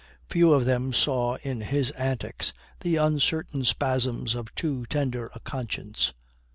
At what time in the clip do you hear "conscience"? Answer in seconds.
5.39-6.11